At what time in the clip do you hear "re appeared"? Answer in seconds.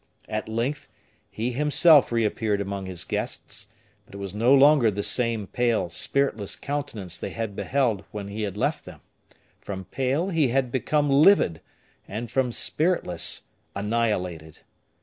2.11-2.59